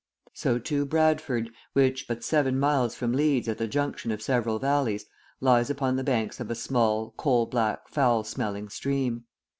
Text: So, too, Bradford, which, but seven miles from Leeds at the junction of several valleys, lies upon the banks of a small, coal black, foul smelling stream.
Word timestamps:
So, 0.33 0.57
too, 0.57 0.87
Bradford, 0.87 1.51
which, 1.73 2.07
but 2.07 2.23
seven 2.23 2.57
miles 2.59 2.95
from 2.95 3.11
Leeds 3.13 3.47
at 3.47 3.59
the 3.59 3.67
junction 3.67 4.09
of 4.09 4.19
several 4.19 4.57
valleys, 4.57 5.05
lies 5.39 5.69
upon 5.69 5.95
the 5.95 6.03
banks 6.03 6.39
of 6.39 6.49
a 6.49 6.55
small, 6.55 7.11
coal 7.17 7.45
black, 7.45 7.87
foul 7.87 8.23
smelling 8.23 8.69
stream. 8.69 9.25